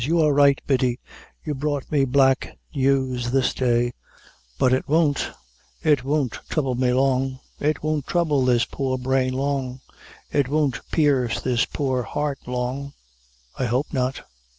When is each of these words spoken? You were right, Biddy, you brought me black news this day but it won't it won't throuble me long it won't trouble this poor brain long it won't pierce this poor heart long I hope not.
You 0.03 0.15
were 0.15 0.33
right, 0.33 0.59
Biddy, 0.65 0.99
you 1.43 1.53
brought 1.53 1.91
me 1.91 2.05
black 2.05 2.57
news 2.73 3.29
this 3.29 3.53
day 3.53 3.93
but 4.57 4.73
it 4.73 4.87
won't 4.87 5.29
it 5.83 6.03
won't 6.03 6.37
throuble 6.49 6.73
me 6.73 6.91
long 6.91 7.39
it 7.59 7.83
won't 7.83 8.07
trouble 8.07 8.43
this 8.43 8.65
poor 8.65 8.97
brain 8.97 9.33
long 9.35 9.79
it 10.31 10.47
won't 10.47 10.79
pierce 10.89 11.39
this 11.39 11.65
poor 11.65 12.01
heart 12.01 12.39
long 12.47 12.93
I 13.59 13.65
hope 13.65 13.93
not. 13.93 14.23